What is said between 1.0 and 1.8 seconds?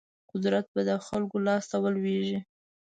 خلکو لاس ته